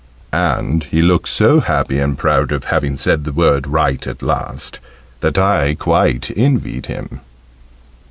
[0.33, 4.79] And he looked so happy and proud at having said the word right at last,
[5.19, 7.19] that I quite envied him.